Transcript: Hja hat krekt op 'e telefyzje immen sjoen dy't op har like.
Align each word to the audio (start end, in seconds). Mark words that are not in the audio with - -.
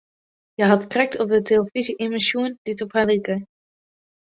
Hja 0.57 0.65
hat 0.71 0.85
krekt 0.93 1.15
op 1.23 1.29
'e 1.35 1.39
telefyzje 1.49 1.93
immen 2.03 2.25
sjoen 2.27 2.51
dy't 2.65 2.83
op 2.85 2.91
har 2.95 3.07
like. 3.11 3.35